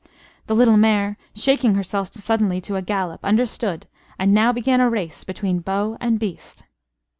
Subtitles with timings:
[0.47, 3.85] The little mare, shaking herself suddenly to a gallop, understood;
[4.17, 6.63] and now began a race between bow and beast.